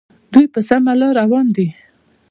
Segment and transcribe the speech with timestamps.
[0.33, 1.67] دوی په سمه لار روان دي.